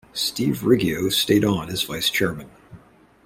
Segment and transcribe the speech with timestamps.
[0.15, 2.49] Steve Riggio stayed on as vice chairman.